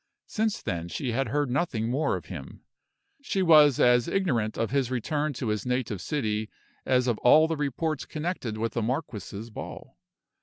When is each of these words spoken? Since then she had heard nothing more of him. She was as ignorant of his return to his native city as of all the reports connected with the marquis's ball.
Since 0.25 0.63
then 0.63 0.87
she 0.87 1.11
had 1.11 1.27
heard 1.27 1.51
nothing 1.51 1.87
more 1.91 2.15
of 2.15 2.25
him. 2.25 2.61
She 3.21 3.43
was 3.43 3.79
as 3.79 4.07
ignorant 4.07 4.57
of 4.57 4.71
his 4.71 4.89
return 4.89 5.31
to 5.33 5.49
his 5.49 5.63
native 5.63 6.01
city 6.01 6.49
as 6.87 7.05
of 7.05 7.19
all 7.19 7.47
the 7.47 7.55
reports 7.55 8.05
connected 8.07 8.57
with 8.57 8.73
the 8.73 8.81
marquis's 8.81 9.51
ball. 9.51 9.99